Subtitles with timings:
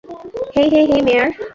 [0.55, 1.29] হেই hey hey, মেয়ার!